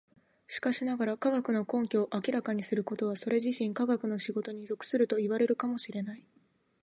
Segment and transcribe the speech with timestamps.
[0.47, 6.25] しかしながら、科学の根拠を明らかにすることはそれ自身科学の仕事に属するといわれるかも知れない。